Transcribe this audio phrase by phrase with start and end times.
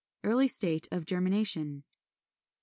[0.23, 1.83] Early state of germination.
[1.83, 1.83] 43.